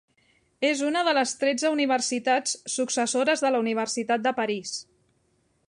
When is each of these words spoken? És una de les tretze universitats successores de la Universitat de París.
És 0.69 0.79
una 0.85 1.01
de 1.07 1.11
les 1.17 1.33
tretze 1.41 1.71
universitats 1.75 2.55
successores 2.77 3.45
de 3.47 3.53
la 3.57 3.61
Universitat 3.67 4.25
de 4.29 4.35
París. 4.41 4.73